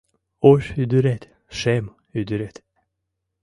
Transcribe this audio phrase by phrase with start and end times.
[0.49, 1.23] Ош ӱдырет,
[1.57, 1.85] шем
[2.19, 2.55] ӱдырет